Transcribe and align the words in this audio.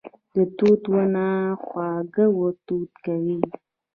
د 0.33 0.35
توت 0.57 0.81
ونه 0.93 1.25
خواږه 1.63 2.25
توت 2.67 2.91
کوي 3.05 3.37